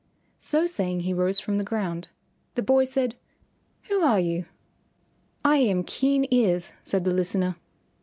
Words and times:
So 0.39 0.65
saying 0.65 1.01
he 1.01 1.13
rose 1.13 1.39
from 1.39 1.59
the 1.59 1.63
ground. 1.63 2.07
The 2.55 2.63
boy 2.63 2.85
said, 2.85 3.13
"Who 3.83 4.01
are 4.01 4.19
you?" 4.19 4.45
"I 5.45 5.57
am 5.57 5.83
Keen 5.83 6.25
Ears," 6.31 6.73
said 6.81 7.03
the 7.03 7.13
listener. 7.13 7.55